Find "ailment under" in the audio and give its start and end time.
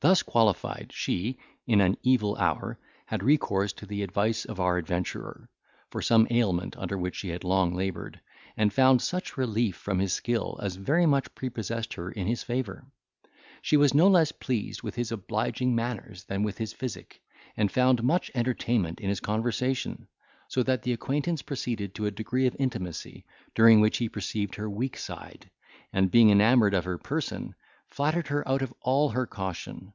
6.30-6.96